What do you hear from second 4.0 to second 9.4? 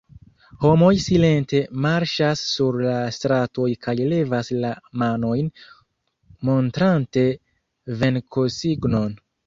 levas la manojn montrante venkosignon.